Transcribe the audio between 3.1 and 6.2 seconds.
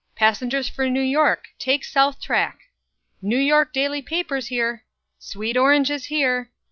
"New York daily papers here!" "Sweet oranges